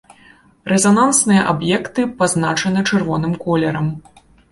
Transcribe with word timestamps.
Рэзанансныя 0.71 1.43
аб'екты 1.51 2.01
пазначаны 2.21 2.79
чырвоным 2.89 3.37
колерам. 3.45 3.93